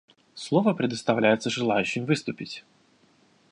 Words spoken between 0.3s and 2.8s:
Слово предоставляется желающим выступить.